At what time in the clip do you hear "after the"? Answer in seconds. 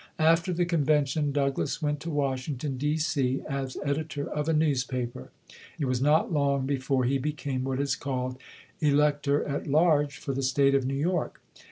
0.17-0.65